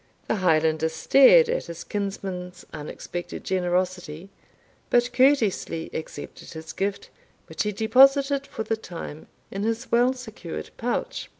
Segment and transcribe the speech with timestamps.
[0.27, 4.29] The Highlander stared at his kinsman's unexpected generosity,
[4.89, 7.11] but courteously accepted his gift,
[7.45, 11.29] which he deposited for the time in his well secured pouch.